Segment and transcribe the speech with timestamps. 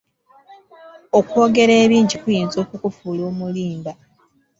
[1.19, 3.91] Okwogera ebingi kuyinza okukufuula omulimba.